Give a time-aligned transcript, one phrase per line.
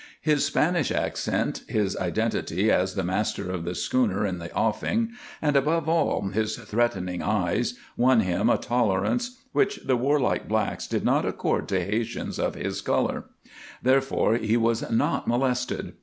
[0.21, 5.11] His Spanish accent, his identity as the master of the schooner in the offing,
[5.43, 11.05] and, above all, his threatening eyes, won him a tolerance which the warlike blacks did
[11.05, 13.25] not accord to Haytians of his color;
[13.83, 15.93] therefore he was not molested.